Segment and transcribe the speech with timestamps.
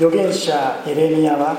[0.00, 1.56] 預言者エレミアは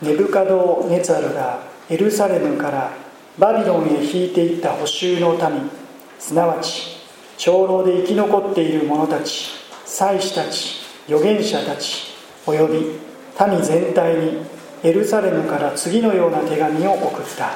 [0.00, 2.90] ネブカドネツァルがエルサレムから
[3.38, 5.70] バビロンへ引いていった補修の民
[6.18, 6.96] すなわち
[7.36, 9.50] 長老で生き残っている者たち
[9.84, 12.14] 祭司たち預言者たち
[12.46, 14.38] および民全体に
[14.82, 17.50] エルサレムから次のような手紙を送った。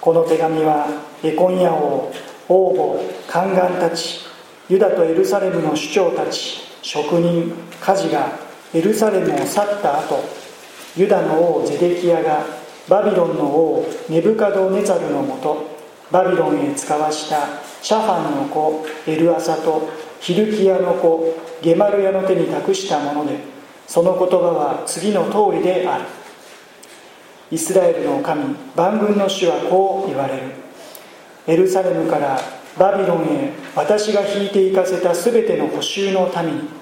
[0.00, 0.88] この手紙は
[1.22, 2.12] エコンヤ王
[2.48, 4.20] 王母宦官たち
[4.68, 10.24] ユダとエルサレムの首長たち職人家事がエルサレムを去った後
[10.96, 12.44] ユダの王ゼデキヤが
[12.88, 15.78] バビロンの王ネブカドネザルのもと
[16.10, 17.46] バビロンへ使わした
[17.82, 19.88] シャファンの子エルアサと
[20.20, 23.38] ヒルキヤの子ゲマルヤの手に託したもので
[23.86, 26.04] その言葉は次の通りである。
[27.50, 30.42] イスラエルの神万軍の主はこう言われる。
[31.46, 32.38] エルサレムから
[32.78, 36.77] バビロンへ私が引いて行かせた全ての補修の民に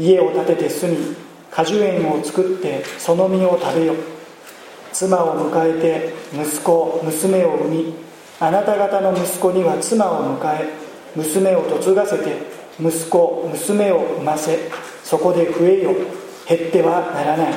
[0.00, 1.16] 家を建てて住み
[1.50, 3.94] 果樹園を作ってその実を食べよ
[4.92, 7.94] 妻を迎えて息子娘を産み
[8.40, 10.68] あなた方の息子には妻を迎え
[11.14, 12.38] 娘を嫁がせて
[12.80, 14.70] 息子娘を産ませ
[15.04, 15.94] そこで増えよ
[16.48, 17.54] 減ってはならない。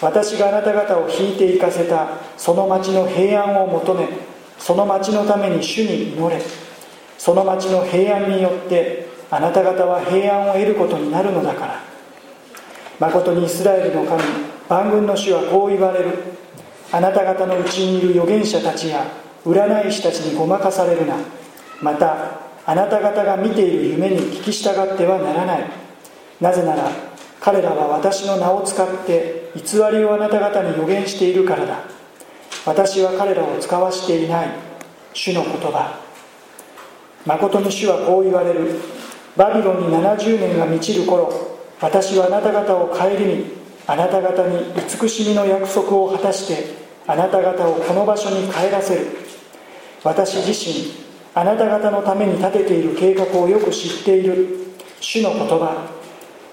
[0.00, 4.08] 私があなた方を引いて行かせたその町の平安を求め
[4.58, 6.40] その町のために主に祈れ。
[7.16, 11.80] その町の平安によってあなた方は平安を得ることになるのだから。
[12.98, 14.22] 誠にイスラエルの神
[14.68, 16.12] 万軍の主はこう言われる。
[16.90, 19.06] あなた方のうちにいる預言者たちや
[19.44, 21.16] 占い師たちにごまかされるな。
[21.82, 25.70] またあなた方が見ている夢に聞き従ってはならない。
[26.40, 26.90] なぜなら
[27.40, 31.80] 彼らは私の名を使って偽りをあなた方に予言しているからだ。
[32.66, 34.48] 私は彼らを使わしていない。
[35.14, 35.98] 主の言葉。
[37.24, 38.97] 誠に主はこう言われる。
[39.38, 41.32] バビロンに70年が満ちる頃
[41.80, 43.44] 私はあなた方を顧み
[43.86, 46.74] あなた方に慈しみの約束を果たして
[47.06, 49.06] あなた方をこの場所に帰らせる。
[50.04, 50.92] 私自身
[51.34, 54.74] あなた方のために立てている計画をよく知っている。
[55.00, 55.86] 主の言葉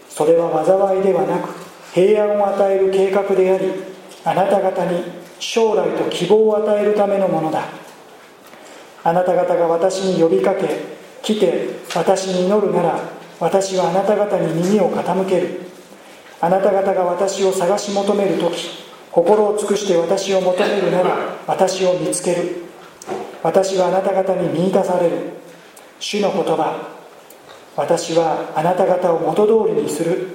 [0.07, 1.49] それは災いではなく
[1.91, 3.71] 平安を与える計画であり
[4.23, 5.03] あなた方に
[5.39, 7.63] 将来と希望を与えるためのものだ。
[9.03, 10.94] あなた方が私に呼びかけ
[11.25, 12.99] 来て私に祈るなら
[13.39, 15.61] 私はあなた方に耳を傾ける。
[16.39, 22.65] あなた方が私を探し求める時心を尽くして私を求めるなら私を見つける。
[23.41, 25.15] 私はあなた方に見いだされる。
[25.99, 26.93] 主の言葉。
[27.75, 30.27] 私はあなた方を元通りにする。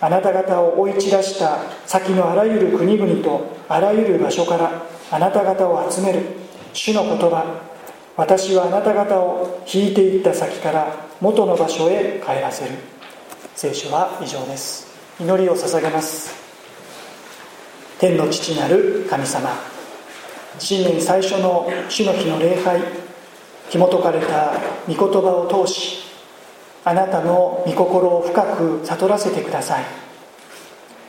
[0.00, 6.20] あなた方を追い散らした先のあらゆる国々とあらゆる場所からあなた方を集める。
[6.72, 7.71] 主の言葉。
[8.16, 12.72] 私はあなた方を引いていった先から元の場所へ帰らせる。
[13.54, 14.86] 聖書は以上です。
[15.18, 16.34] 祈りを捧げます。
[17.98, 19.50] 天の父なる神様。
[20.58, 22.80] 新年最初の主の日の礼拝。
[23.70, 24.52] 紐解かれた
[24.86, 26.00] 御言葉を通し
[26.84, 29.84] あなたの御心を深く悟らせてください。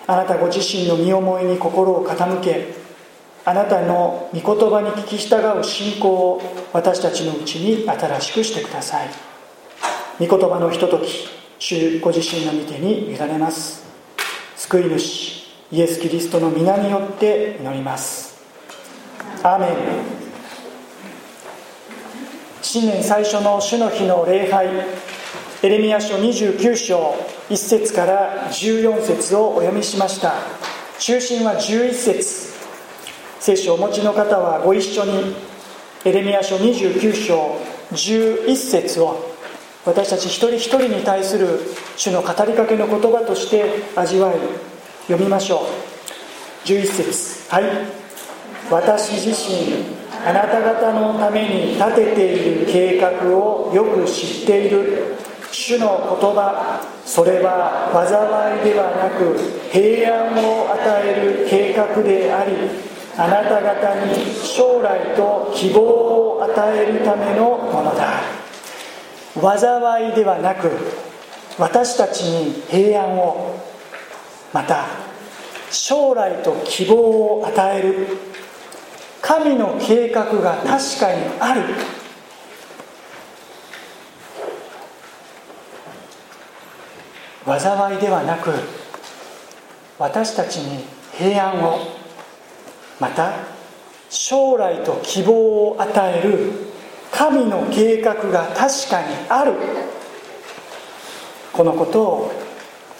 [0.07, 2.82] あなたご自身の身思いに心を傾け
[3.45, 9.09] あなたの御言葉に聞き従う信仰を私たちのうちに新しくしてください。
[10.19, 11.27] 御言葉のひととき
[11.59, 13.83] 主ご自身の御手に委ねます。
[14.55, 18.41] 救い主イエス・キリストの皆によって祈ります。
[19.43, 19.69] アーメン。
[22.61, 24.67] 新年最初の主の日の礼拝
[25.63, 27.15] エレミヤ書29章
[27.49, 30.33] 1節から14節をお読みしました。
[30.97, 32.52] 中心は11節。
[33.43, 35.35] 聖書をお持ちの方はご一緒に
[36.05, 37.57] エレミヤ書29章
[37.91, 39.19] 11節を
[39.85, 41.59] 私たち一人一人に対する
[41.97, 43.65] 主の語りかけの言葉として
[43.97, 44.37] 味わい
[45.07, 46.67] 読みましょう。
[46.69, 47.53] 11節。
[47.53, 47.63] はい。
[48.71, 49.93] 私自身
[50.25, 55.17] あなた方のために立てている計画をよく知っている。
[55.51, 56.81] 主の言葉。
[57.05, 59.37] それは災いではなく
[59.69, 68.21] 平安を与える計画でありあなた方に将来と希望を与えるためのものだ
[69.35, 70.69] 災いではなく
[71.59, 73.59] 私たちに平安を。
[74.53, 74.85] また
[75.71, 76.95] 将来と希望
[77.39, 78.07] を与える
[79.21, 81.63] 神の計画が確かにある。
[87.45, 88.51] 災いではなく
[89.99, 90.85] 私たちに
[91.17, 92.02] 平安を。
[92.99, 93.33] また
[94.09, 95.33] 将来と希望
[95.69, 96.51] を与える
[97.11, 99.53] 神の計画が確かにある。
[101.51, 102.31] このことを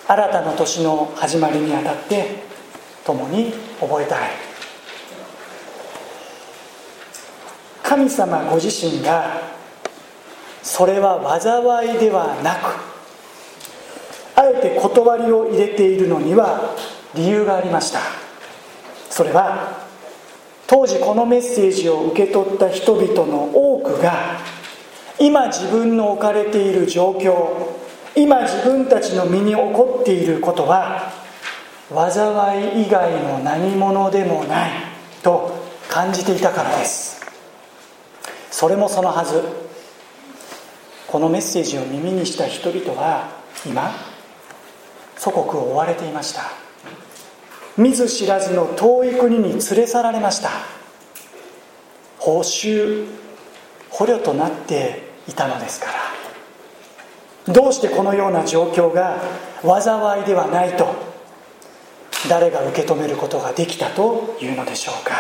[0.08, 2.44] 新たな年の始まりにあたって
[3.06, 4.30] 共に覚えたい。
[7.84, 9.42] 神様ご自身が
[10.62, 12.94] それは災いではなく
[14.36, 16.76] あえて断りを入れているのには
[17.14, 18.00] 理由がありました。
[19.10, 19.83] それは
[20.74, 24.40] 当時このメッセージを受け取った人々の多くが
[25.20, 27.70] 今自分の置かれている状況
[28.16, 31.14] 今自分たちの身に起こっていることは
[31.92, 34.72] 災い以外の何者でもない
[35.22, 35.52] と
[35.90, 37.22] 感じていたからです。
[38.50, 39.44] それもそのはず。
[41.08, 43.30] このメッセージを耳にした人々は
[43.68, 43.92] 今
[45.18, 46.63] 祖国を追われていました。
[47.78, 50.50] 見ず知らずの遠い国に連れ去られました。
[52.20, 53.08] 報酬
[53.90, 55.88] 捕虜となっていたのですか
[57.48, 57.54] ら。
[57.54, 59.18] どうしてこのような状況が
[59.62, 60.88] 災いではないと
[62.30, 65.14] 誰が受け止めることができたというのでしょうか。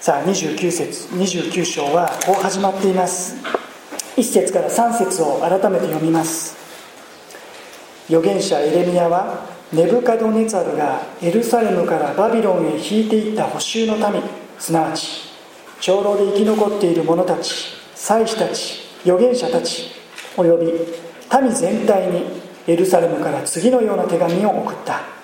[0.00, 3.36] さあ29節29章はこう始まっています。
[4.16, 6.56] 1節から3節を改めて読みます。
[8.08, 14.22] 預言者エレミアはネブカドネザルがエルサレムからバビロンへ引いていった補修の民
[14.58, 15.30] すなわち
[15.80, 19.90] 長老で生き残っている者たち祭司たち預言者たち
[20.36, 22.22] および民全体に
[22.66, 25.14] エルサレムから次のような手紙を送った。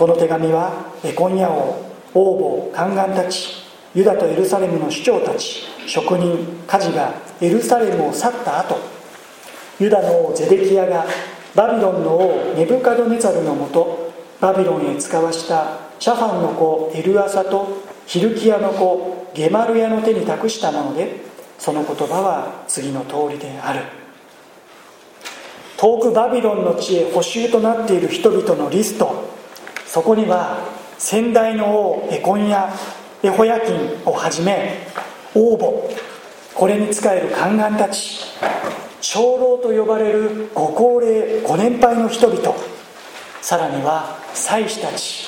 [0.00, 1.84] この手紙はエコニア王
[2.14, 3.48] 王母宦官たち
[3.94, 8.78] ユダとエルサレムの首長たち職人家事がエルサレムを去った後
[9.78, 11.04] ユダの王ゼデキヤが
[11.54, 21.20] バビロンの王ネブカドネザルのもとバビロンへ使わしたシャファンの子エルアサとヒルキヤの子ゲマルヤの手に託したもので
[21.58, 23.82] その言葉は次の通りである。
[25.76, 29.30] 遠くバビロンの地へ補修となっている人々のリスト
[29.86, 30.58] そこには
[30.98, 32.70] 先代の王エコンや
[33.22, 34.86] エホヤキンをはじめ
[35.34, 35.88] 王母
[36.54, 38.26] これに仕える宦官たち。
[39.00, 42.54] 長老と呼ばれるご高齢ご年配の人々。
[43.42, 45.26] さらには祭司たち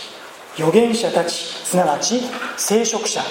[0.54, 2.20] 預言者たちすなわち
[2.56, 3.22] 聖職者。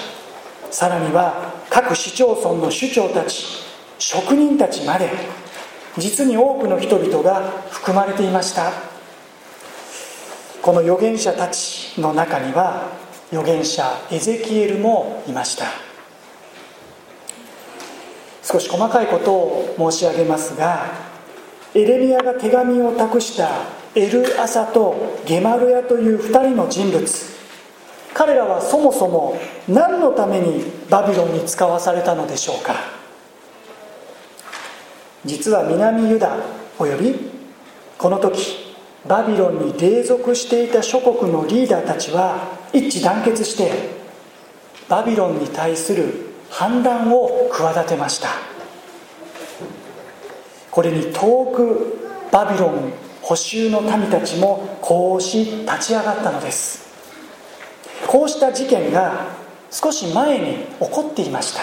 [0.70, 3.44] さらには各市町村の首長たち
[3.98, 5.08] 職人たちまで
[5.98, 8.72] 実に多くの人々が含まれていました。
[10.62, 12.88] この預言者たちの中には
[13.30, 15.91] 預言者エゼキエルもいました。
[18.42, 20.86] 少し細かいことを申し上げますが
[21.74, 23.50] エレミアが手紙を託した
[23.94, 27.32] エルアサとゲマルヤという2人の人物
[28.14, 32.74] 彼らはそもそも何のためにバビロンに使わされたのでしょうか。
[35.24, 36.36] 実は南ユダ
[36.78, 37.14] および
[37.96, 38.74] この時
[39.06, 43.70] バビロンに隷属していた諸国のリーダーたちは一致団結して
[44.88, 48.28] バビロンに対する反乱を企てました。
[50.70, 51.98] これに遠く
[52.30, 56.92] バビロン補修の民たちもこうし立ち上がったのです。
[58.06, 59.28] こうした事件が
[59.70, 61.62] 少し前に起こっていました。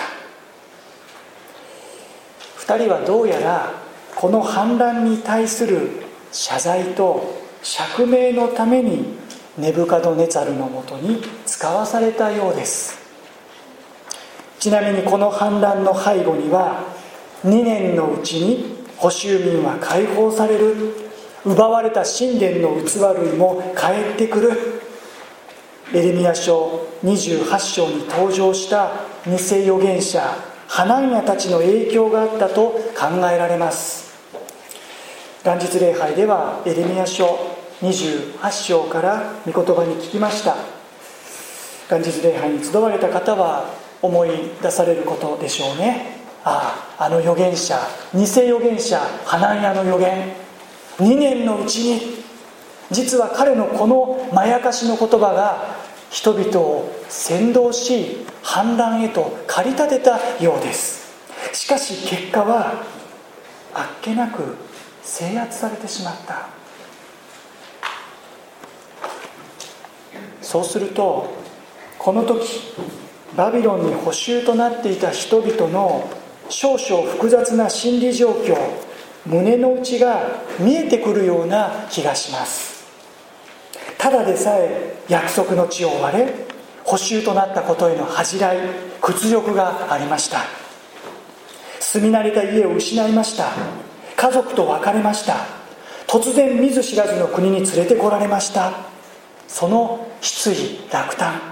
[2.58, 3.72] 2人はどうやら
[4.16, 5.92] この反乱に対する
[6.32, 9.18] 謝罪と釈明のために
[9.56, 12.99] ネブカドネザルのもとに使わされたようです。
[14.60, 16.84] ちなみにこの反乱の背後には
[17.46, 20.94] 2年のうちに補修民は解放される
[21.46, 24.52] 奪われた神殿の器類も帰ってくる。
[25.94, 28.92] エレミア書28章に登場した
[29.26, 30.22] 偽預言者
[30.68, 34.14] ハナンヤたちの影響があったと考えられます。
[35.44, 37.26] 元日礼拝ではエレミア書
[37.82, 40.58] 28章から御言葉に聞きました。
[41.90, 44.30] 元日礼拝に集われた方は思い
[44.62, 46.20] 出されることでしょうね。
[46.44, 47.78] あああの預言者
[48.14, 50.34] 偽預言者ハナンヤの預言。
[51.00, 52.24] 2年のうちに
[52.92, 55.76] 実は彼のこのまやかしの言葉が
[56.10, 61.14] 人々を先導し反乱へと駆り立てたようです。
[61.54, 62.84] しかし結果は
[63.74, 64.56] あっけなく
[65.04, 66.50] 制圧されてしまった。
[70.42, 71.32] そうすると
[71.98, 72.74] この時
[73.36, 76.10] バビロンに補修となっていた人々の
[76.50, 78.58] 少々複雑な心理状況
[79.26, 82.88] 胸の内が見えてくるような気がします。
[83.98, 86.34] ただでさえ約束の地を追われ
[86.84, 88.58] 補修となったことへの恥じらい
[89.02, 90.40] 屈辱がありました。
[91.80, 93.52] 住み慣れた家を失いました。
[94.16, 95.36] 家族と別れました。
[96.08, 98.72] 突然見ず知らずの国に連れてこられました。
[99.48, 101.49] その失意落胆。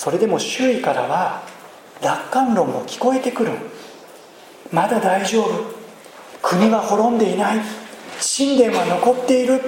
[0.00, 1.42] それでも周囲からは
[2.00, 3.50] 楽観論も聞こえてくる。
[4.70, 5.48] まだ大丈夫。
[6.40, 7.56] 国は滅んでいない。
[8.38, 9.60] 神殿は残っている。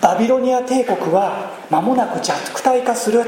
[0.00, 3.22] バビロニア帝国は間もなく弱体化する。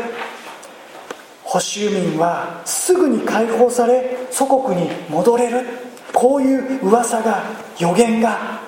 [1.45, 5.64] 保守民はすぐに解放され祖国に戻れる。
[6.12, 7.45] こういう噂が
[7.79, 8.61] 予言が。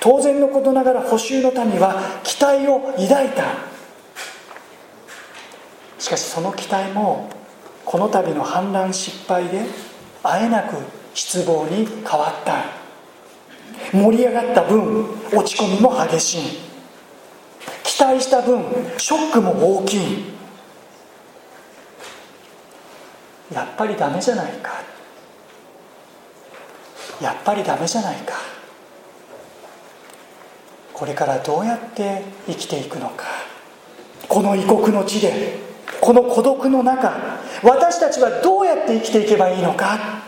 [0.00, 3.77] 当然のことながら補修の民は期待を抱いた。
[6.08, 7.28] しかしその期待も
[7.84, 9.60] この度の反乱失敗で
[10.24, 10.76] あえなく
[11.12, 12.64] 失望に変わった。
[13.92, 16.42] 盛り上がった分落ち込みも激しい。
[17.84, 18.64] 期待した分
[18.96, 20.24] ショックも大きい。
[23.52, 24.80] やっぱりダメじゃないか。
[27.20, 28.32] やっぱりダメじゃないか。
[30.94, 33.26] これからどうやって生きていくのか。
[34.26, 35.67] この異国の地で。
[36.00, 40.22] この孤独の中私たちはどうやって生きていけばいいのか。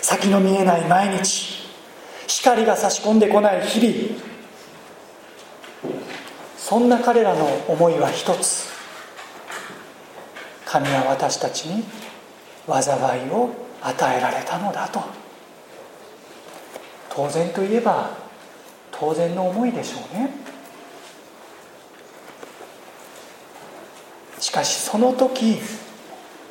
[0.00, 1.66] 先の見えない毎日
[2.28, 4.20] 光が差し込んでこない日々。
[6.56, 8.68] そんな彼らの思いは一つ。
[10.64, 11.84] 神は私たちに
[12.68, 13.50] 災いを
[13.82, 15.00] 与えられたのだと。
[17.10, 18.10] 当然といえば
[18.90, 20.45] 当然の思いでしょうね。
[24.38, 25.58] しかしその時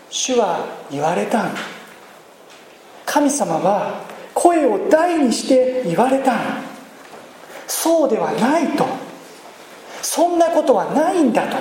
[0.09, 1.51] 主は言われた
[3.05, 4.01] 神様は
[4.33, 6.33] 声を大にして言われた
[7.67, 8.85] そうではないと。
[10.01, 11.57] そんなことはないんだと。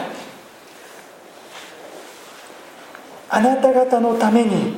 [3.30, 4.74] あなた方のために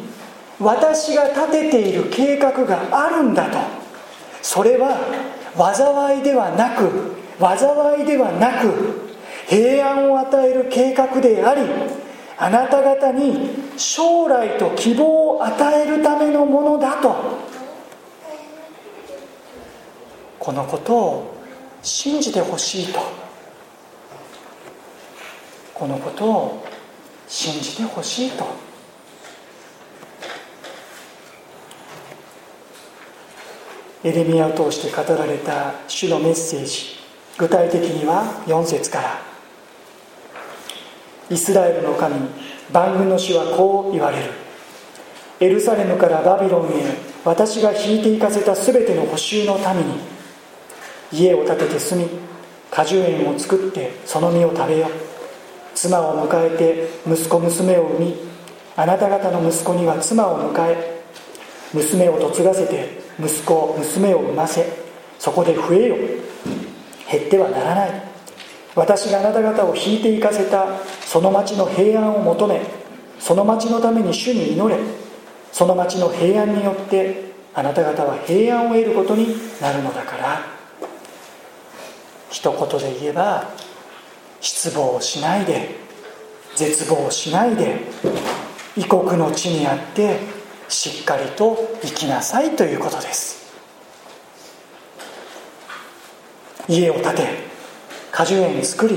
[0.60, 3.58] 私が立てている計画があるんだと。
[4.40, 4.98] それは
[5.56, 9.05] 災いではなく災いではなく
[9.48, 11.62] 平安を与える計画であり
[12.38, 17.16] あなた方に将来と希望を与えるためのものだと。
[20.38, 21.36] このことを
[21.82, 23.00] 信じてほしいと。
[25.72, 26.66] このことを
[27.26, 28.46] 信じてほしいと。
[34.04, 36.96] エレミアを通して語られた主のメッセージ
[37.38, 39.36] 具体的には4節から。
[41.30, 42.14] イスラエルの神
[42.73, 44.47] 万軍の主はこう言われる。
[45.38, 50.00] エルサレムからバビロンへ私が引いて行かせた全ての補修の民に
[51.12, 52.09] 家を建てて住み
[52.71, 54.88] 果樹園を作ってその実を食べよ
[55.75, 58.14] 妻を迎えて息子娘を産み
[58.76, 61.02] あなた方の息子には妻を迎え
[61.75, 64.66] 娘を嫁がせて息子娘を産ませ
[65.18, 65.97] そこで増えよ
[67.11, 68.15] 減ってはならない。
[68.76, 72.61] 私があなた方を引いて行かせたその町の平安を求め
[73.18, 74.80] その町のために主に祈れ
[75.50, 79.28] その町の平安によってあなた方は平安を得ることに
[79.61, 80.56] なるのだから。
[82.30, 83.49] 一言で言えば
[84.42, 85.71] 失望しないで
[86.54, 87.80] 絶望しないで
[88.76, 90.18] 異国の地にあって
[90.68, 93.54] しっかりと生きなさいということです。
[96.68, 97.45] 家を建て
[98.16, 98.96] 果樹園作り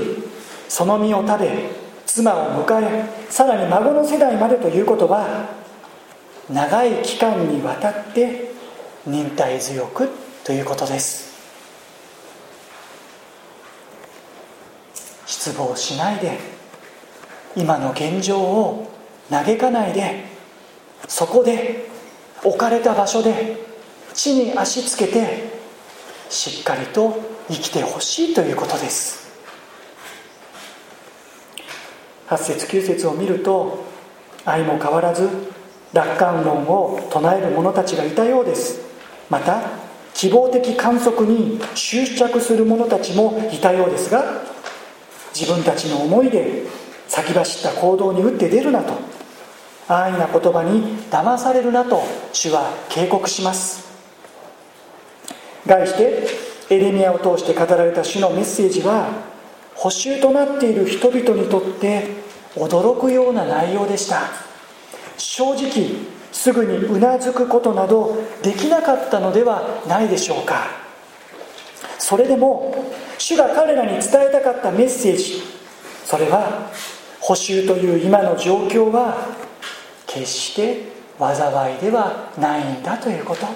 [0.70, 1.50] その実を食べ
[2.06, 5.50] 妻を迎えさらに孫の世代までということは
[6.48, 8.50] 長い期間にわたって
[9.06, 10.08] 忍耐強く
[10.42, 11.30] ということです。
[15.26, 16.38] 失望しないで
[17.54, 18.90] 今の現状を
[19.28, 20.24] 嘆かないで
[21.08, 21.90] そこで
[22.42, 23.58] 置かれた場所で
[24.14, 25.60] 地に足つけて
[26.30, 29.28] しっかりと生きてほしいということです。
[32.28, 33.84] 8節9節を見ると
[34.44, 35.28] 愛も変わらず
[35.92, 38.80] 楽観論を唱える者たちがいたようです。
[39.28, 39.62] また
[40.14, 44.42] 希望的観測に執着する者たちもいたようですが
[45.34, 46.66] 自分たちの思いで
[47.08, 48.92] 先走った行動に打って出るなと
[49.88, 52.02] 安易な言葉に騙されるなと
[52.32, 53.90] 主は警告します。
[55.66, 59.08] 題してエレミアを通して語られた主のメッセージは
[59.74, 62.06] 補修となっている人々にとって
[62.54, 64.22] 驚くような内容でした。
[65.18, 65.68] 正直
[66.32, 70.66] すぐにうなずくことなどできなかったのではないでしょうか。
[71.98, 72.74] それでも
[73.18, 75.42] 主が彼らに伝えたかったメッセージ
[76.04, 76.70] それは
[77.20, 79.28] 補修という今の状況は
[80.06, 83.46] 決して災いではないんだということ。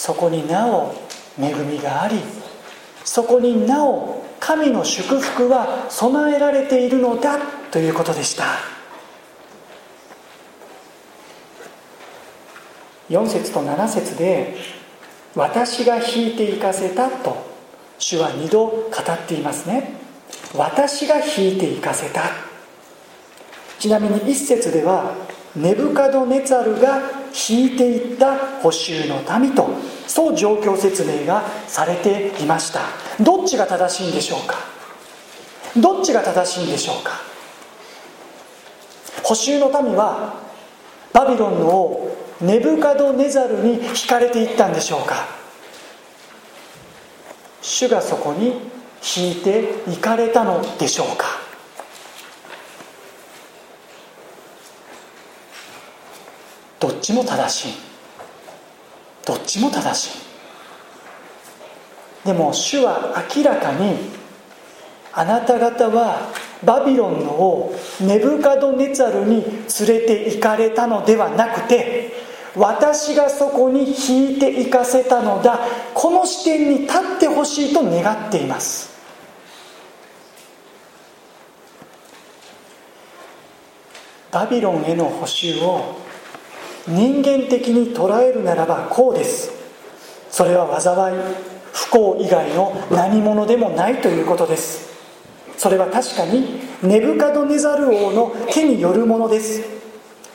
[0.00, 0.94] そこになお
[1.40, 2.20] 恵みがあり
[3.04, 7.36] そこになお神の祝福は備えられているのだ
[7.72, 8.44] ということでした。
[13.10, 14.56] 4節と7節で
[15.34, 17.36] 「私が引いて行かせた」と
[17.98, 19.94] 主は2度語っていますね。
[20.54, 22.22] 私が引いて行かせた。
[23.80, 25.14] ちなみに1節では
[25.56, 27.17] ネブカドネツァルが
[27.48, 29.68] 引いていった補修の民と
[30.06, 32.80] そう状況説明がされていました。
[33.22, 34.56] どっちが正しいんでしょうか？
[35.76, 37.12] どっちが正しいんでしょうか？
[39.22, 40.40] 補修の民は
[41.12, 45.26] バビロンの王ネブカドネザルに引かれていったんでしょうか？
[47.60, 48.70] 主がそこに
[49.16, 51.26] 引いていかれたのでしょうか？
[56.98, 57.74] っちも正しい。
[59.24, 60.18] どっちも正しい。
[62.26, 63.96] でも主は明らかに
[65.12, 66.30] あなた方は
[66.62, 72.12] バビロンの王ネブカドネツァルに連れて行かれたのではなくて
[72.54, 75.60] 私がそこに引いて行かせたのだ。
[75.94, 78.98] この視点に立ってほしいと願っています。
[84.30, 86.07] バビロンへの補修を
[86.88, 89.50] 人間的に捉えるならばこうです。
[90.30, 91.16] それは災い
[91.72, 94.88] 不幸以外の何者でもないということです。
[95.56, 99.62] それは確かにネブカドネザル王の手によるものです。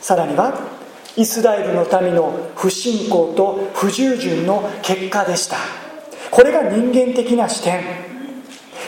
[0.02, 0.54] さらには
[1.16, 5.58] イスラエルの民の不信仰と不従順の結果でした。
[6.32, 7.84] これが人間的な視点。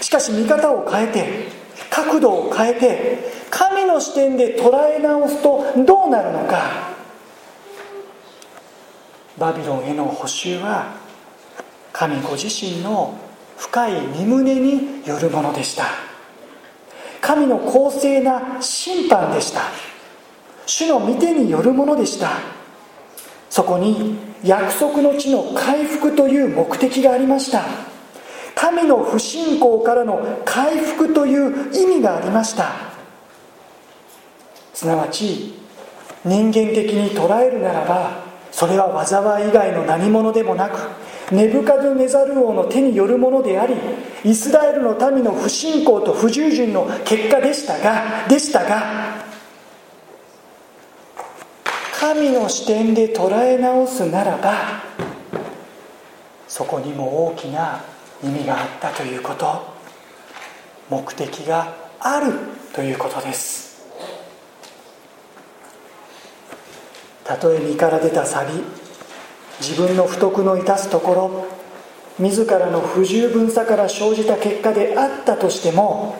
[0.02, 1.48] しかし見方を変えて
[1.90, 6.95] 角度を変えて神の視点で捉え直すとどうなるのか。
[9.38, 10.94] バビロンへの補修は
[11.92, 13.18] 神ご自身の
[13.58, 15.86] 深い身胸によるものでした。
[17.22, 19.62] 神の公正な審判でした。
[20.66, 22.32] 主の御手によるものでした。
[23.50, 27.64] そこに約束の地の回復という目的がありました。
[28.56, 32.72] 神の不信仰からの回復という意味がありました。
[34.74, 35.56] すなわち
[36.26, 38.25] 人間的に捉えるならば
[38.56, 40.80] それは災い以外の何者でもなく
[41.30, 43.76] ネブカドネザル王の手によるものであり
[44.24, 49.26] イスラエルの民の不信仰と不従順の結果でしたがでしたが
[52.00, 54.54] 神の視点で捉え直すならば
[56.48, 57.84] そこにも大きな
[58.24, 59.66] 意味があったということ
[60.90, 62.32] 目的がある
[62.74, 63.65] ということです。
[67.26, 68.48] たとえ身から出た錆
[69.60, 71.46] 自分の不徳の致すところ。
[72.20, 76.16] 自らの不十分さから生じた結果であったとしても。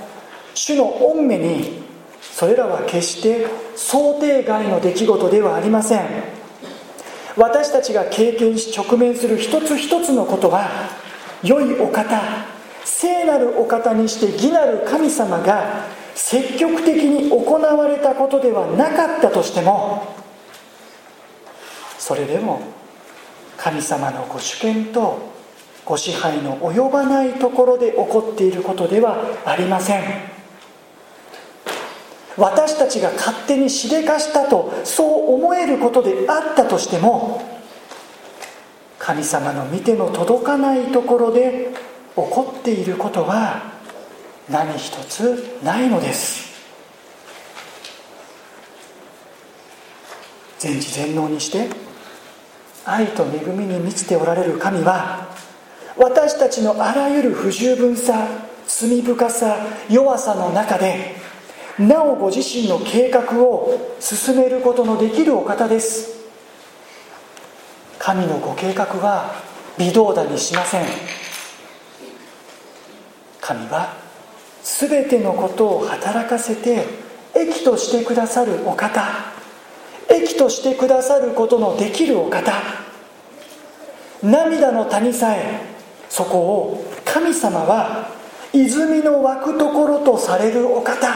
[0.56, 1.84] 主の御目に。
[2.22, 3.46] それらは決して。
[3.76, 6.08] 想定外の出来事ではありません。
[7.38, 10.68] 私たちが経験し直面する一つ一つのことは。
[11.44, 12.20] 良いお方。
[12.84, 14.32] 聖なるお方にして。
[14.32, 15.86] 義なる神様が。
[16.16, 20.25] 積極的に行われたことではなかったとしても。
[22.06, 22.62] それでも
[23.58, 25.18] 神様のご主権と
[25.84, 30.04] ご支配の及ばないところで起こっていることではありません。
[32.38, 37.42] 私たちが勝手にしでかしたとそう思えることであったとしても
[39.00, 41.72] 神様の見ての届かないところで
[42.10, 43.64] 起こっていることは
[44.48, 46.54] 何一つないのです。
[50.60, 51.85] 全知全能にして
[52.86, 55.28] 愛と恵みに満ちておられる神は
[55.98, 58.28] 私たちのあらゆる不十分さ
[58.68, 59.58] 罪深さ
[59.90, 61.16] 弱さの中で
[61.80, 66.16] なおご自身の計画を進めることのできるお方です。
[68.00, 69.36] 神のご計画は
[69.78, 70.86] 微動だにしません。
[73.42, 73.94] 神は
[74.64, 76.86] 全てのことを働かせて
[77.36, 79.35] 益としてくださるお方。
[80.10, 82.52] 益としてくださることのできるお方。
[84.24, 85.62] 涙の谷さえ
[86.10, 88.10] そこを神様は
[88.54, 91.08] 泉の湧くところとされるお方。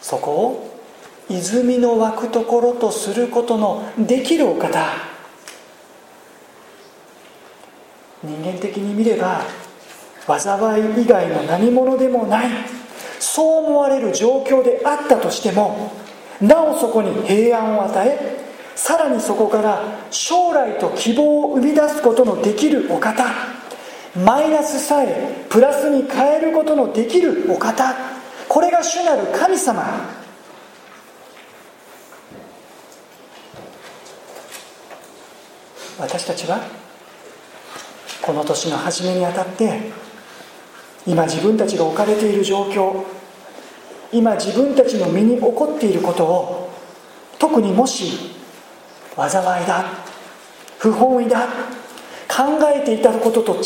[0.00, 0.80] そこを
[1.28, 4.78] 泉の湧くところとすることのできるお方。
[8.22, 9.42] 人間的に見れば
[10.26, 12.48] 災い以外の何者でもない。
[13.20, 15.92] そう思われる状況であったとしても
[16.40, 18.44] なおそこに平安を与え
[18.74, 23.24] さらにそこから将来と希望を生み出すことのできるお方
[24.16, 27.94] マイナスさえプラスに変えることのできるお方
[28.48, 29.82] これが主なる神様。
[35.98, 36.60] 私たちは
[38.20, 39.92] この年の初めにあたって
[41.06, 43.04] 今自分たちが置かれている状況
[44.12, 46.70] 今自分たちの身に起こっていることを
[47.38, 48.34] 特にもし
[49.16, 49.84] 災いだ
[50.78, 51.46] 不本意だ
[52.28, 53.60] 考えていたことと違う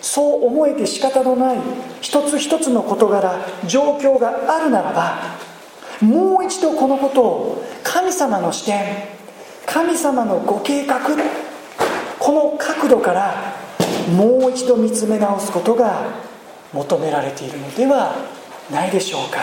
[0.00, 1.58] そう思えて仕方のない
[2.00, 5.18] 一つ一つの事柄状況があるならば
[6.00, 9.16] もう一度このことを神様の視点
[9.66, 11.00] 神様のご計画
[12.18, 13.54] この角度から
[14.14, 16.06] もう一度見つめ直すことが
[16.72, 18.14] 求められているのでは
[18.70, 19.40] ないでしょうか？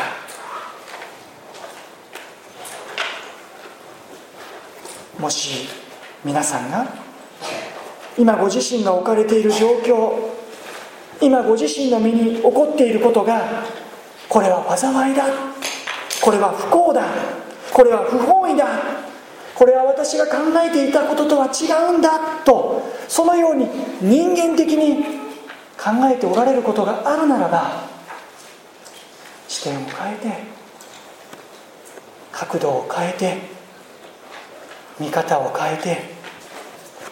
[5.19, 5.67] もし
[6.25, 6.86] 皆さんが
[8.17, 10.12] 今ご自身が置かれている状況
[11.21, 13.63] 今ご自身の身に起こっていることが
[14.27, 15.25] これは災いだ
[16.21, 17.05] これは不幸だ
[17.71, 18.67] これは不本意だ
[19.55, 23.67] これは私が考えていたこととは違うんだとそのように
[24.01, 25.05] 人間的に
[25.77, 27.92] 考えておられることがあるならば
[29.54, 30.32] 視点を変えて
[32.32, 33.38] 角度を変えて
[35.00, 36.02] 見方を変えて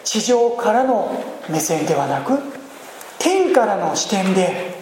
[0.02, 2.40] 地上からの目線ではなく
[3.20, 4.74] 天からの視点で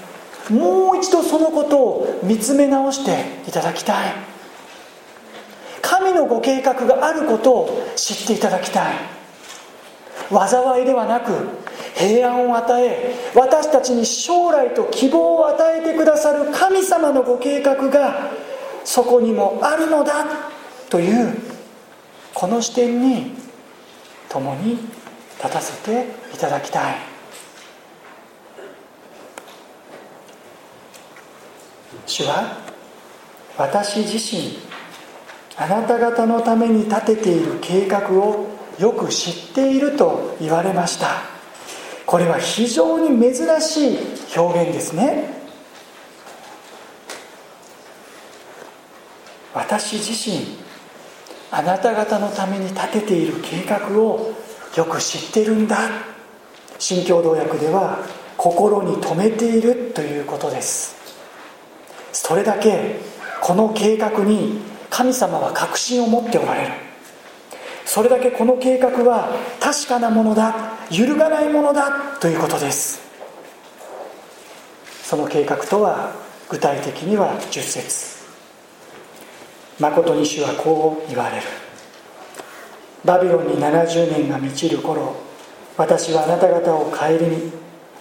[0.48, 4.14] もう一度そのことを見つめ直していただきたい。
[5.82, 8.94] 神のご計画があることを知っていただきたい。
[10.30, 11.32] 災いではなく
[11.94, 18.30] 平安を与え私たちに将来と希望を与えてくださる神様のご計画が
[18.84, 20.26] そこにもあるのだ
[20.88, 21.36] という
[22.34, 23.32] この視点に
[24.28, 24.78] 共に
[25.38, 26.96] 立たせていただきたい。
[32.06, 32.58] 主は
[33.56, 34.58] 私自身
[35.56, 38.46] あなた方のために立てている計画を
[38.78, 41.29] よく知っていると言われました。
[42.10, 43.98] これは非常に珍しい
[44.36, 45.30] 表現ですね。
[49.54, 50.58] 私自身
[51.52, 54.32] あなた方のために立てている計画を
[54.76, 55.76] よく知ってるんだ。
[56.80, 58.00] 新共同訳では
[58.36, 60.96] 心に留めているということです。
[62.12, 62.96] それだけ
[63.40, 64.58] この計画に
[64.90, 66.72] 神様は確信を持っておられる。
[67.84, 69.28] それだけこの計画は
[69.60, 70.79] 確かなものだ。
[70.90, 73.00] 揺るがないものだということです。
[75.04, 76.12] その計画とは
[76.48, 78.20] 具体的には10節。
[79.78, 81.42] 誠に主はこう言われる。
[83.04, 85.16] バビロンに70年が満ちる頃
[85.76, 87.50] 私はあなた方を顧み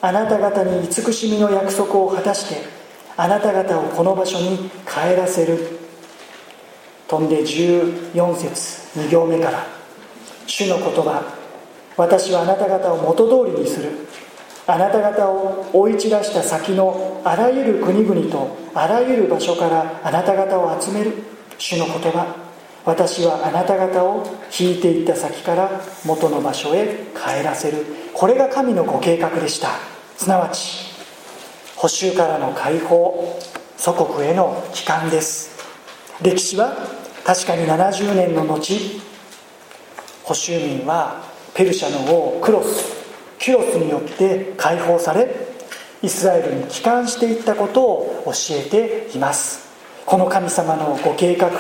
[0.02, 2.68] あなた方に慈しみの約束を果たして
[3.16, 5.80] あなた方をこの場所に帰らせる。
[7.08, 9.66] 飛んで14節2行目から
[10.46, 11.39] 「主の言葉
[12.00, 13.90] 私はあなた方を元通りにする」
[14.66, 21.12] あなた方を追い散らした先のあらゆる国々とあらゆる場所からあなた方を集める。
[21.58, 22.36] 主の言葉。
[22.86, 24.26] 私はあなた方を
[24.58, 27.86] 引いていった先から元の場所へ帰らせる。
[28.14, 29.70] これが神のご計画でした。
[30.18, 30.86] すなわち
[31.76, 33.40] 補修からの解放。
[33.76, 35.58] 祖国への帰還です。
[36.22, 36.76] 歴史は
[37.26, 39.02] 確かに70年の後。
[40.24, 43.00] 保守民はペルシャの王クロス
[43.40, 45.34] キュロスによって解放され
[46.02, 49.68] イスラエルに帰還していったことを教えています。
[50.06, 51.52] この神様のご計画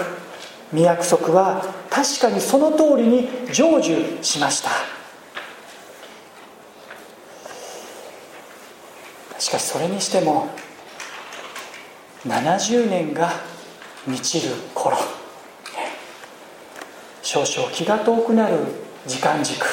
[0.73, 4.69] 御約束は確かにその通りに成就しました。
[9.39, 10.49] しかしそれにしても
[12.25, 13.31] 70年が
[14.05, 14.97] 満ちる頃。
[17.21, 18.57] 少々気が遠くなる
[19.05, 19.65] 時間軸。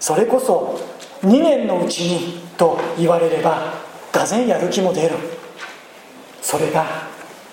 [0.00, 0.78] それこそ
[1.22, 3.74] 2年のうちにと言われれば
[4.12, 5.16] がぜやる気も出る。
[6.42, 6.84] それが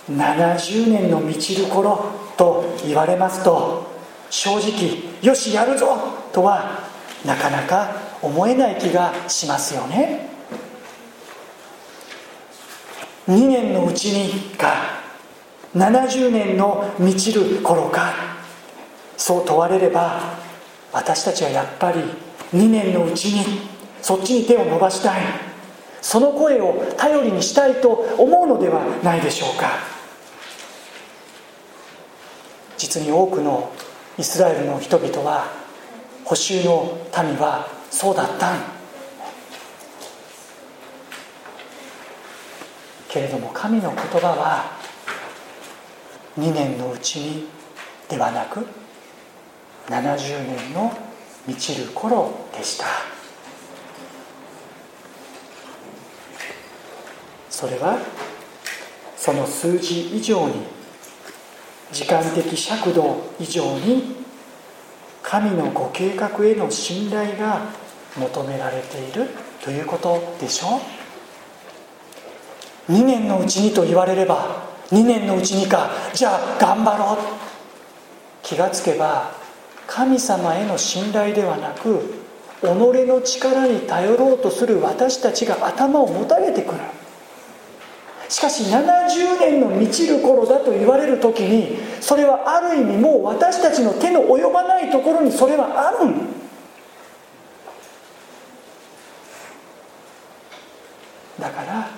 [0.09, 3.87] 70年の満ちる頃と言われますと
[4.29, 5.97] 正直よしやるぞ
[6.33, 6.89] とは
[7.25, 10.29] なかなか思えない気がしますよね。
[13.27, 15.01] 2年のうちにか
[15.75, 18.30] 70年の満ちる頃か。
[19.21, 20.19] そう問われれば
[20.91, 21.99] 私たちはやっぱり
[22.57, 23.61] 2年のうちに
[24.01, 25.21] そっちに手を伸ばしたい。
[26.01, 29.73] その声を頼りにしたいと思うのではないでしょうか。
[32.79, 33.71] 実に多くの
[34.17, 35.53] イスラエルの人々は
[36.25, 38.57] 補修の民はそうだったん。
[43.07, 44.71] けれども神の言葉は
[46.39, 47.47] 2年のうちに
[48.09, 48.80] ではなく
[49.87, 50.91] 70年の
[51.47, 52.85] 満ちる頃でした。
[57.49, 57.99] それは
[59.17, 60.65] その数字以上に
[61.91, 64.15] 時間的尺度以上に
[65.21, 67.61] 神のご計画への信頼が
[68.17, 69.29] 求められている
[69.63, 70.81] ということでしょ
[72.89, 72.91] う。
[72.91, 75.91] 2年のうちにと言われれば2年のうちにか。
[76.13, 77.17] じゃあ頑張ろう。
[78.41, 79.31] 気がつけば
[79.93, 82.13] 神様への信頼ではなく
[82.61, 86.79] 己の力に頼ろうとする私たちが頭をもたげてくる。
[88.29, 96.09] しかし70年の満ちる頃だと言われる時にそれはある意味もう私たちの手の及ばないところにそれはある。
[96.09, 96.31] ん
[101.37, 101.89] だから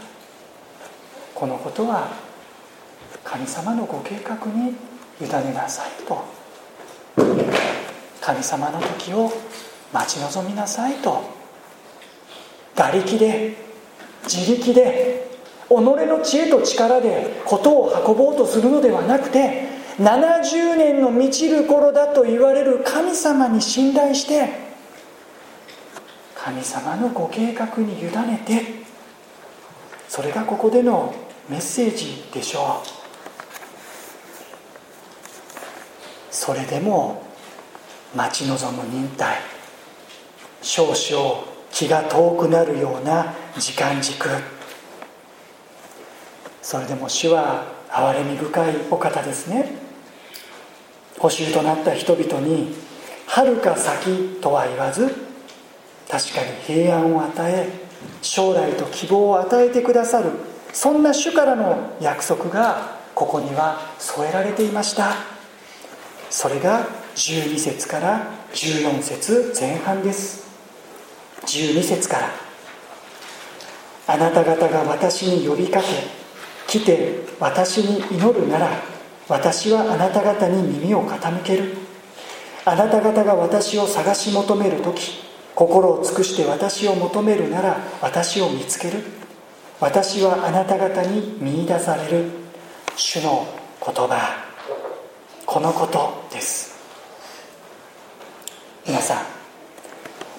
[1.36, 2.08] このことは
[3.24, 4.74] 神様のご計画に
[5.22, 7.73] 委ねなさいと。
[8.24, 9.30] 神様の時を
[9.92, 11.22] 待ち望みなさいと。
[12.76, 13.56] 馬力で
[14.24, 15.28] 自力で
[15.68, 19.68] 己の知恵と力で事を運ぼうとするのではなくて
[20.00, 24.50] 70年の満ちる頃だと言われる神様に信頼して
[26.36, 28.84] 神様のご計画に委ねて
[30.08, 31.14] それがここでの
[31.50, 32.88] メッセージでしょう。
[36.32, 37.23] それでも
[38.16, 39.38] 待ち望む忍耐
[40.62, 44.30] 少々気が遠くなるような時間軸。
[46.62, 49.76] それでも主は憐れみ深いお方ですね。
[51.20, 52.76] 補修となった人々に
[53.28, 55.08] はるか先とは言わず
[56.10, 57.70] 確かに平安を与え
[58.22, 60.32] 将来と希望を与えてくださる
[60.74, 65.16] そんな主からの約束がここには添えられていました。
[66.30, 70.48] それが12節から14節前半です。
[71.46, 72.30] 12節から。
[74.08, 75.88] あなた方が私に呼びかけ
[76.68, 78.70] 来て私に祈るなら
[79.30, 81.76] 私はあなた方に耳を傾ける。
[82.66, 85.24] あなた方が私を探し求める時
[85.54, 89.04] 心を尽くして私を求めるなら私を見つける。
[89.80, 92.30] 私はあなた方に見いだされる。
[92.96, 93.46] 主の
[93.86, 94.46] 言葉。
[95.46, 96.73] このことです。
[98.86, 99.26] 皆さん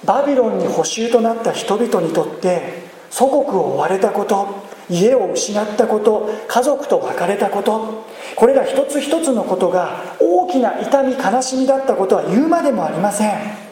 [0.04, 8.04] バビロンに捕囚となった人々にとって祖国を追われたこと家を失ったこと家族と別れたこと
[8.36, 13.64] これら一つ一つのことが大きな痛み悲しみだったことは言うまでもありません。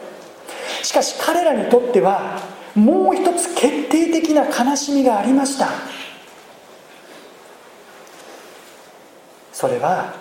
[0.81, 2.39] しかし彼らにとっては
[2.75, 5.69] もう一つ決定的な悲しみがありました。
[9.51, 10.13] それは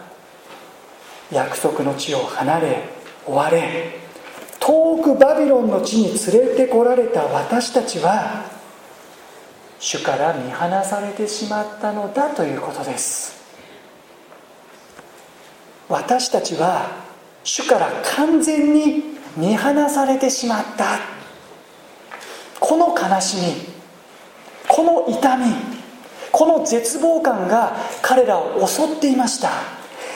[1.31, 2.85] 約束の地を離れ
[3.27, 4.02] 追われ
[4.65, 8.45] 遠くバビロンの地に連れてこられた私たちは
[9.81, 13.43] 主から見放されてしまったのだということです。
[15.89, 16.93] 私たちは
[17.43, 19.03] 主から完全に
[19.37, 21.01] 見放されてしまった。
[22.61, 23.67] この悲しみ
[24.69, 25.47] この痛み
[26.31, 29.51] この絶望感が彼らを襲っていました。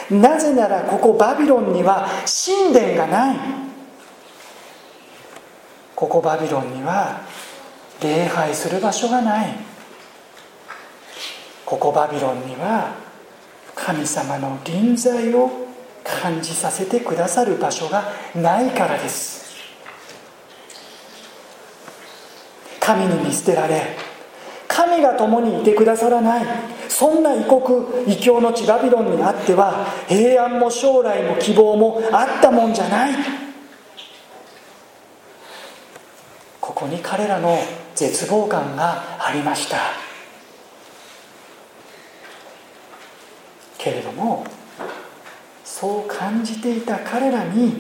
[0.08, 2.06] なぜならここバビロンには
[2.46, 3.65] 神殿がない。
[5.96, 7.22] ここバビロンには
[8.02, 9.54] 礼拝する場所がない。
[11.64, 12.94] ここバビロンには
[13.74, 15.50] 神様の臨在を
[16.04, 18.04] 感じさせてくださる場所が
[18.34, 19.46] ないからです。
[22.78, 23.96] 神に見捨てられ
[24.68, 26.44] 神が共にいてくださらない。
[26.88, 27.62] そんな異国
[28.06, 33.45] 異教の地バビロンにあっては平安も将来も希望もあったもんじゃない。
[36.86, 37.58] に彼らの
[37.94, 39.78] 絶望感がありました。
[43.78, 44.44] けれども
[45.64, 47.74] そう感じていた彼らに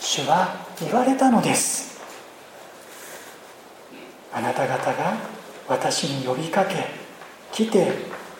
[0.00, 2.00] 主は言われたのです。
[4.32, 5.16] あなた方が
[5.66, 6.76] 私に呼びかけ
[7.52, 7.92] 来て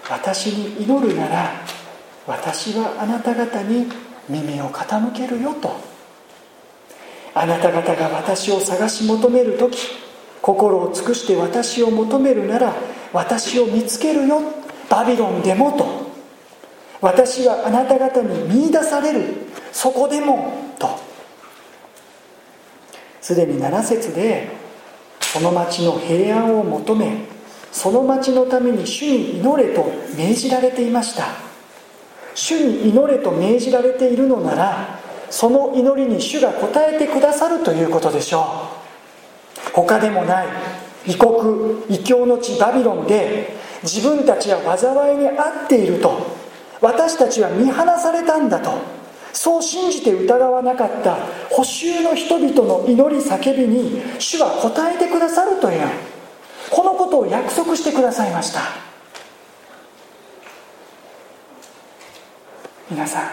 [0.09, 1.53] 私に祈るなら
[2.27, 3.87] 私はあなた方に
[4.29, 5.89] 耳を傾けるよと。
[7.35, 10.08] あなた方が私を探し求める時
[10.49, 12.75] 心を尽くして私を求めるなら
[13.13, 14.41] 私を見つけるよ
[14.89, 16.09] バビロンでもと。
[17.03, 19.27] 私はあなた方に見いだされる。
[19.73, 20.89] そこでもと。
[23.21, 24.49] すでに7節で
[25.21, 27.25] その町の平安を求め
[27.71, 29.85] その町のために主に祈れと
[30.17, 31.27] 命じられていました。
[32.35, 38.78] 主に祈れと命じられているのならその祈りに主が応えてくださるということでしょう。
[39.87, 40.47] 他でもない
[41.07, 46.39] 異国異教の地バビロンで自分たちは災いに遭っていると
[46.81, 48.71] 私たちは見放されたんだと
[49.33, 51.17] そう信じて疑わなかった
[51.51, 55.89] 補修の人々の祈り叫びに主は応えてくださるという
[56.71, 58.61] このことを約束してくださいました。
[62.91, 63.31] 皆さん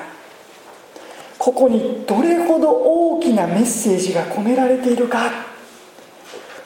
[1.38, 5.55] ここにどれほど大きなメッセージが込められているか。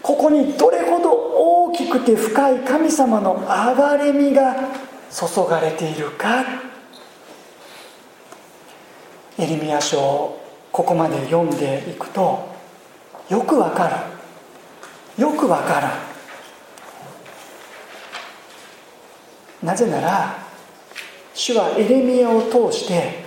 [0.01, 4.55] ここにどれほど大きくて深い神様の憐れみが
[5.12, 6.69] 注がれているか。
[9.39, 12.49] エリミア書をここまで読んでいくと
[13.29, 13.88] よくわか
[15.17, 15.88] るよくわかる
[19.65, 20.35] なぜなら
[21.33, 23.23] 主はエレミアを通して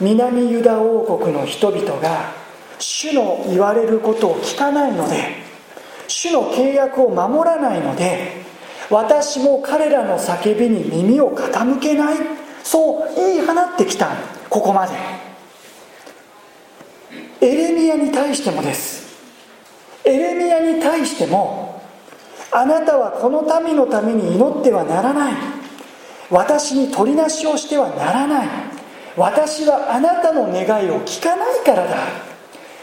[0.00, 2.32] 南ユダ王国の人々が
[2.80, 5.37] 主の言われることを聞かないので
[6.08, 8.42] 主の契約を守らないので
[8.90, 12.16] 私も彼らの叫びに耳を傾けない。
[12.64, 14.08] そう言い放ってきた
[14.48, 14.94] ここまで。
[17.40, 19.06] エレミアに対してもです。
[20.04, 21.82] エレミアに対しても
[22.50, 25.34] あなたはこの民のために祈ってはならない。
[26.30, 28.48] 私に取りなしをしてはならない。
[29.16, 31.96] 私はあなたの願いを聞かないからだ。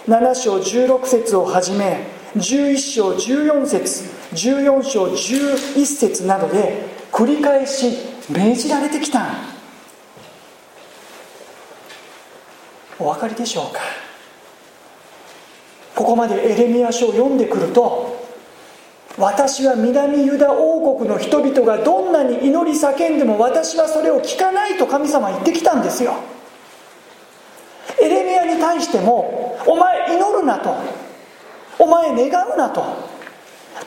[0.07, 7.97] 7章16節をはじめ11章14節14章11節などで繰り返し
[8.29, 9.25] 命じられてきた。
[12.99, 13.81] お分かりでしょうか？
[15.95, 18.25] ここまでエレミア書を読んでくると
[19.17, 26.15] 私は南ユダ王国の人々がどんなに祈り叫んでも私はそれを聞かないと神様は言ってきたんですよ。
[28.01, 31.04] エレミアに対してもお前祈るなと。
[31.79, 32.83] お前願うなと。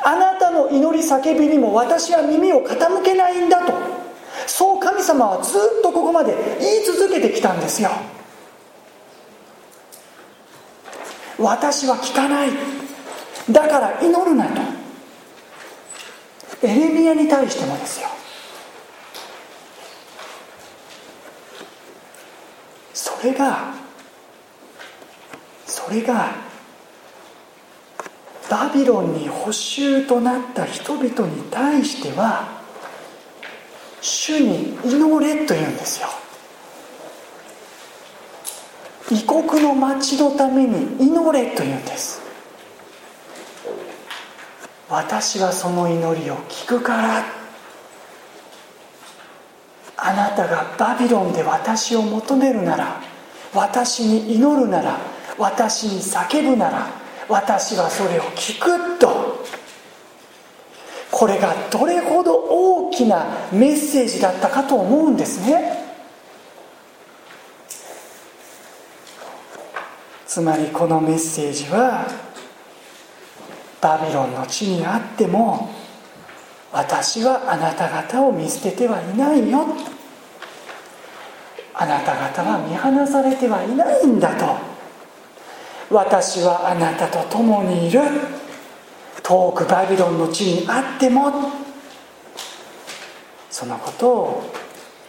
[0.05, 3.72] あなたの祈り叫びにも私は耳を傾けないんだと。
[4.46, 7.90] そう神様はずっとここまで言い続けてきたんですよ。
[11.38, 12.51] 私は聞かない。
[13.51, 14.61] だから祈るなと。
[16.62, 18.09] エレミアに対してもですよ。
[22.92, 23.74] それが
[25.66, 26.47] それが
[28.50, 32.62] バビロンに捕囚となった人々に対しては
[34.00, 36.08] 主に祈れというんですよ。
[39.11, 42.20] 異国の町のために祈れというんです。
[44.88, 47.24] 私はその祈りを聞くから
[49.98, 53.00] あなたがバビロンで私を求めるなら
[53.52, 54.98] 私に祈るなら
[55.37, 59.44] 私に叫ぶなら私はそれを聞くと
[61.10, 65.76] これがどれほど大きなメッセージだったかと思うんですね。
[70.26, 72.06] つまりこのメッセージは
[73.80, 75.70] バビロンの地にあっても
[76.70, 79.66] 私はあなた方を見捨ててはいないよ。
[81.74, 84.67] あなた方は見放されてはいないんだと。
[85.90, 88.01] 私はあなたと共にいる。
[89.22, 91.33] 遠くバビロンの地にあっても。
[93.51, 94.53] そのことを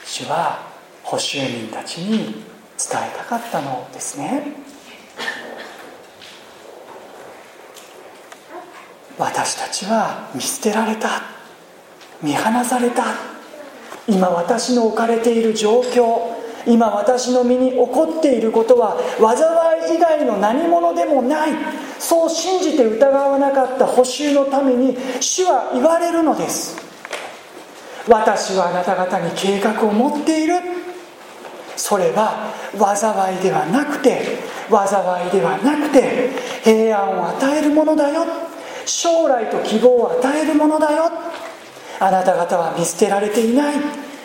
[0.06, 0.68] 主は
[1.04, 4.54] 保守人たちに伝えたかったのですね。
[9.18, 11.22] 私たちは見捨てられた。
[12.22, 13.04] 見放された。
[14.08, 16.39] 今私の置かれている状況。
[16.66, 21.50] 今私の身に起こっていることは災い以外の何者でもない
[22.00, 26.78] そう信じて疑わなかった補修のために主は言われるのです。
[28.08, 30.56] 私はあなた方に計画を持っている。
[31.76, 34.38] それは災いではなくて
[34.70, 36.30] 災いではなくて
[36.64, 38.26] 平安を与えるものだよ。
[38.86, 41.12] 将来と希望を与えるものだよ。
[42.00, 43.76] あなた方は見捨てられていない。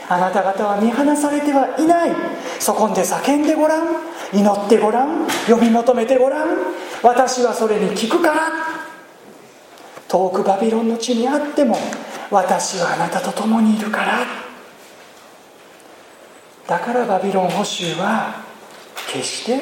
[0.09, 2.13] あなた方は見放されてはいない。
[2.59, 3.87] そこんで叫んでごらん。
[4.33, 5.27] 祈ってごらん。
[5.49, 6.49] 呼び求めてごらん。
[7.03, 8.75] 私はそれに聞くから。
[10.09, 11.77] 遠くバビロンの地にあっても
[12.31, 14.19] 私はあなたと共にいるから。
[16.67, 18.43] だからバビロン捕囚は
[19.13, 19.61] 決して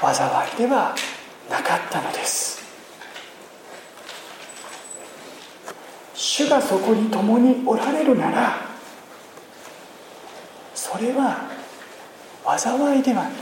[0.00, 0.94] 災いでは
[1.50, 2.62] なかったのです。
[6.14, 8.73] 主がそこに共におられるなら
[10.74, 11.48] それは
[12.44, 13.32] 災いではない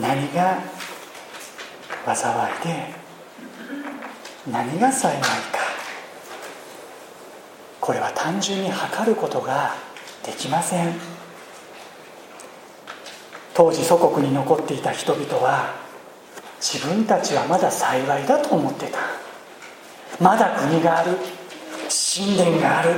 [0.00, 0.62] 何が
[2.14, 2.94] 災いで
[4.50, 5.28] 何が幸いか。
[7.80, 9.74] これは単純に測ることが
[10.24, 10.94] できません。
[13.54, 15.74] 当時祖国に残っていた人々は
[16.60, 19.27] 自分たちはまだ幸いだと思ってた。
[20.20, 21.16] まだ国がある。
[21.88, 22.90] 神殿がある。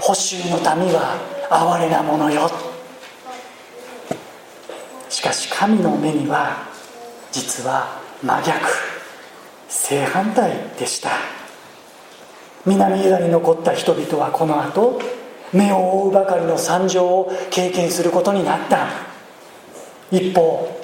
[0.00, 1.16] 補修の民は
[1.50, 2.48] 哀れなものよ。
[5.08, 6.68] しかし神の目には
[7.32, 8.68] 実は真逆。
[9.68, 11.10] 正反対でした。
[12.64, 15.00] 南ユダに残った人々はこの後
[15.52, 18.86] 目を覆うばかりの惨状を経験することになった。
[20.10, 20.78] 一方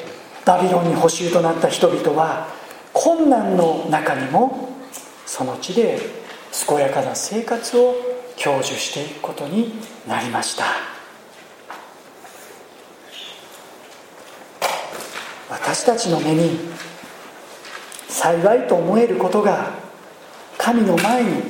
[0.44, 2.48] バビロンに捕囚となった人々は
[2.92, 4.73] 困難の中にも
[5.26, 5.98] その地で
[6.66, 7.94] 健やかな生活を
[8.36, 9.74] 享受していくことに
[10.06, 10.64] なりました。
[15.50, 16.58] 私たちの目に
[18.08, 19.72] 幸いと思えることが
[20.58, 21.42] 神の前に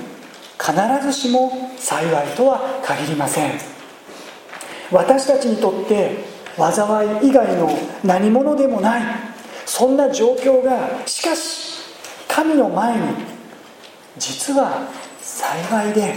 [0.58, 0.72] 必
[1.06, 3.52] ずしも幸いとは限りません。
[4.90, 6.24] 私たちにとって
[6.56, 7.70] 災い以外の
[8.04, 9.02] 何者でもない。
[9.66, 11.82] そんな状況がしかし
[12.28, 13.33] 神の前に
[14.16, 14.88] 実は
[15.20, 16.14] 幸いで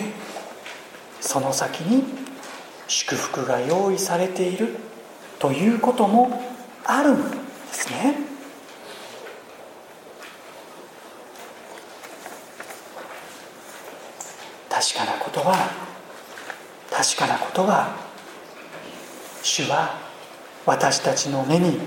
[1.19, 2.03] その先に
[2.87, 4.75] 祝福が用意されている
[5.39, 6.41] ということも
[6.85, 7.37] あるんで
[7.71, 8.15] すね。
[14.69, 15.55] 確かなことは
[16.91, 17.95] 確かなことは
[19.41, 19.99] 主は
[20.65, 21.79] 私たちの目に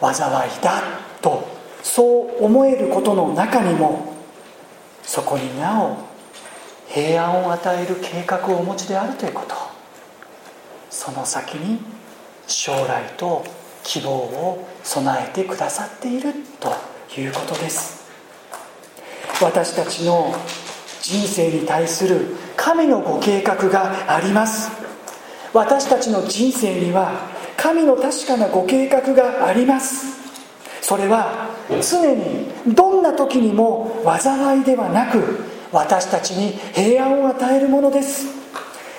[0.00, 0.82] 災いだ
[1.20, 1.46] と
[1.82, 4.11] そう思えることの中にも
[5.02, 5.96] そこになお
[6.88, 9.54] 平安を与える計画をお持ちであるということ。
[10.90, 11.80] その先に
[12.46, 13.44] 将来と
[13.82, 16.72] 希望を備えてくださっていると
[17.20, 18.02] いうことです。
[19.40, 20.34] 私たちの
[21.00, 24.70] 人生に対する神のご計画があります。
[25.52, 27.12] 私たちの人生には
[27.56, 30.20] 神の確かなご計画があります。
[30.80, 38.26] それは常にどんな時にも災いではなく私たちに平安を与えるものです。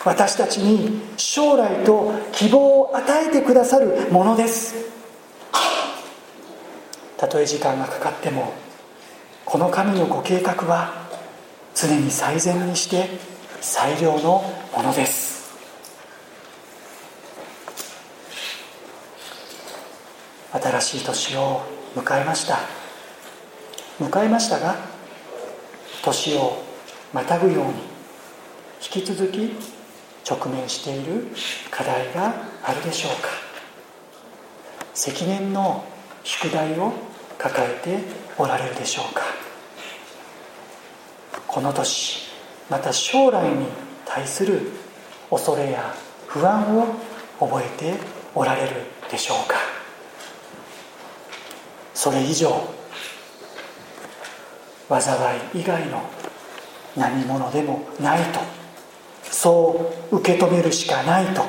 [0.06, 4.76] 私たちに将来と希望を与えてくださるものです。
[7.18, 8.54] たとえ時間がかかっても
[9.46, 11.08] この神のご計画は
[11.74, 13.08] 常に最善にして
[13.62, 14.44] 最良の
[14.76, 15.34] ものです。
[20.52, 21.62] 新しい年を
[21.96, 22.60] 迎えました。
[24.00, 24.76] 迎えましたが
[26.04, 26.64] 年を
[27.14, 27.74] またぐように
[28.82, 29.52] 引き続き
[30.30, 31.28] 直面している
[31.70, 32.34] 課題が
[32.64, 33.30] あるでしょうか。
[34.94, 35.86] 積年の
[36.24, 36.94] 宿題を
[37.38, 38.00] 抱えて
[38.38, 39.22] おられるでしょうか。
[41.48, 42.30] この年
[42.70, 43.68] また将来に
[44.06, 44.72] 対する
[45.30, 45.94] 恐れや
[46.28, 46.88] 不安を
[47.40, 47.94] 覚えて
[48.34, 48.70] おられる
[49.12, 49.73] でしょうか。
[51.94, 52.52] それ以上
[54.90, 56.02] 災い以外の
[56.96, 58.40] 何者でもないと
[59.24, 61.44] そう受け止めるしかないと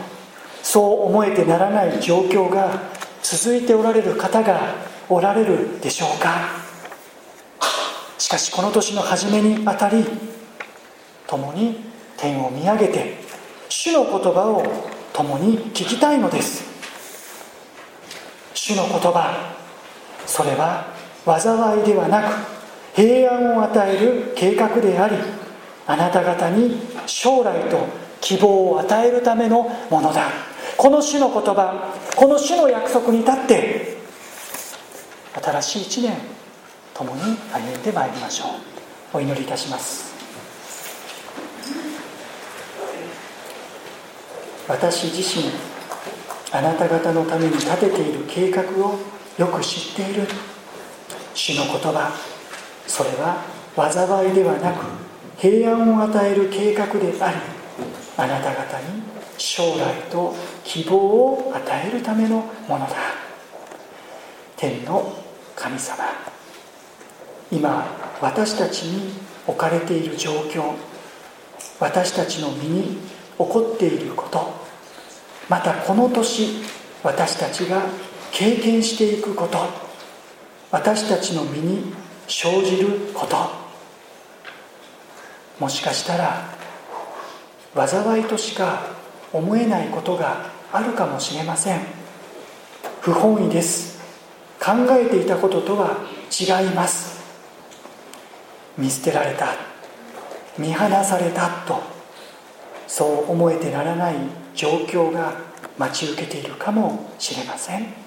[0.63, 2.81] そう思えてならない状況が
[3.23, 4.75] 続いておられる方が
[5.09, 6.65] おられるでしょうか。
[8.19, 10.05] しかしこの年の初めにあたり
[11.27, 11.85] 共に
[12.17, 13.19] 天を見上げて
[13.69, 14.65] 主の言葉を
[15.13, 16.65] 共に聞きたいのです。
[18.55, 19.54] 主の言葉。
[20.27, 20.87] それは
[21.25, 22.55] 災いではなく
[22.95, 25.17] 平安を与える計画であり
[25.87, 27.87] あなた方に将来と
[28.21, 30.29] 希望を与えるためのものだ。
[30.77, 33.97] この主の言葉この主の約束に立って
[35.43, 36.17] 新しい一年
[36.95, 37.21] 共に
[37.53, 38.45] 歩んでまいりましょ
[39.15, 39.19] う。
[39.19, 40.15] お祈りいたします。
[44.67, 45.51] 私自身
[46.51, 48.99] あなた方のために立てている計画を
[49.39, 50.29] よく知っている
[51.35, 52.13] 主の言葉。
[52.87, 53.43] それは
[53.77, 54.85] 災いではなく
[55.39, 57.37] 平安を与える計画であり
[58.17, 59.03] あなた方に
[59.37, 62.37] 将来と希望を与えるための
[62.69, 62.95] ものだ。
[64.57, 65.13] 天の
[65.57, 66.05] 神様。
[67.51, 67.85] 今
[68.21, 69.13] 私たちに
[69.47, 70.75] 置かれている状況
[71.81, 72.99] 私たちの身に起
[73.37, 74.53] こっていること
[75.49, 76.63] またこの年
[77.03, 77.83] 私たちが
[78.35, 79.59] 経験していくこと。
[80.73, 81.95] 私たちの身に
[82.27, 83.37] 生じること。
[85.61, 86.49] もしかしたら
[87.77, 88.87] 災いとしか
[89.33, 91.81] 思えないことがあるかもしれません。
[93.03, 94.03] 不本意です。
[94.59, 97.23] 考えていたこととは違います。
[98.77, 99.55] 見捨てられた。
[100.59, 101.81] 見放されたと。
[102.89, 104.17] そう思えてならない
[104.57, 105.35] 状況が
[105.79, 108.04] 待ち受けているかもしれません。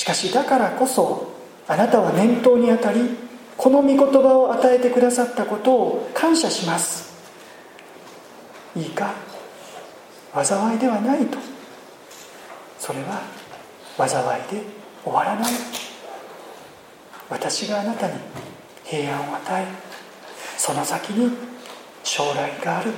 [0.00, 1.30] しかしだからこそ
[1.68, 3.02] あなたは念頭にあたり
[3.58, 7.12] この御言葉を与えてくださったことを感謝します。
[8.74, 9.12] いいか？
[10.32, 11.36] 災いではないと。
[12.78, 13.20] それは
[13.98, 14.62] 災いで
[15.04, 15.52] 終わらない。
[17.28, 18.14] 私があなたに
[18.84, 19.66] 平安を与え
[20.56, 21.30] その先に
[22.04, 22.92] 将来がある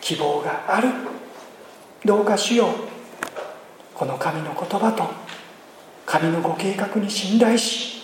[0.00, 0.88] 希望がある。
[2.04, 2.68] どうか主よ
[3.92, 5.25] この神の言葉と
[6.06, 8.00] 神のご計画に信頼し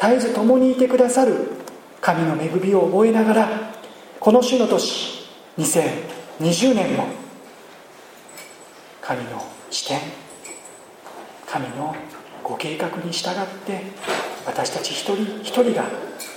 [0.00, 1.48] 絶えず共にいてくださる
[2.00, 3.48] 神の恵みを覚えながら
[4.20, 5.26] この主の年
[5.58, 7.06] 2020年も
[9.00, 9.98] 神の視点
[11.46, 11.96] 神の
[12.44, 13.32] ご計画に従っ
[13.66, 13.82] て
[14.46, 15.84] 私たち一人一人が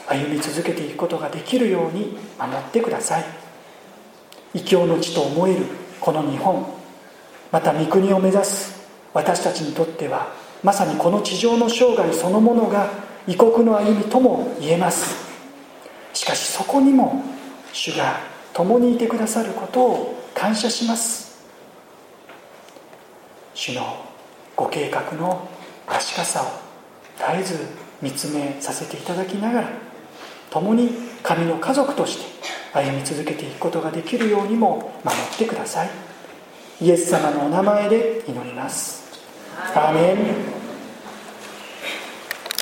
[0.07, 3.43] 歩み続けていくことができるように守ってください。
[4.53, 5.65] 異教の地と思える
[5.99, 6.65] この日本
[7.51, 10.31] また御国を目指す私たちにとっては
[10.63, 12.89] まさにこの地上の生涯そのものが
[13.27, 15.23] 異国の歩みとも言えます。
[16.13, 17.21] しかしそこにも
[17.73, 18.17] 主が
[18.53, 21.43] 共にいてくださることを感謝します。
[23.53, 24.05] 主の
[24.55, 25.47] ご計画の
[25.85, 26.45] 確かさを
[27.17, 27.67] 絶えず
[28.01, 29.69] 見つめさせていただきながら
[30.49, 30.89] 共に
[31.23, 32.23] 神の家族として
[32.73, 35.89] 歩み続けていくことができるようにも守ってください。
[36.81, 39.02] イエス様のお名前で祈ります。
[39.75, 40.62] アーメン